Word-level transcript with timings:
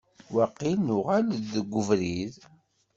Waqil 0.33 0.77
neɣleḍ 0.87 1.43
deg 1.53 1.71
ubrid. 1.79 2.35